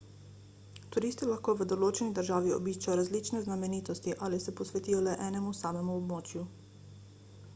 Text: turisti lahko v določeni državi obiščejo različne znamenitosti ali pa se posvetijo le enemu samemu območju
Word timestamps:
turisti 0.93 1.27
lahko 1.31 1.53
v 1.57 1.67
določeni 1.73 2.13
državi 2.19 2.55
obiščejo 2.55 2.95
različne 3.01 3.43
znamenitosti 3.47 4.15
ali 4.29 4.41
pa 4.41 4.45
se 4.47 4.55
posvetijo 4.61 5.03
le 5.09 5.15
enemu 5.29 5.55
samemu 5.61 6.01
območju 6.01 6.47